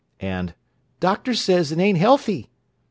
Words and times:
and 0.19 0.55
"Doctor 0.99 1.35
says 1.35 1.71
it 1.71 1.77
ain't 1.77 1.99
healthy!" 1.99 2.49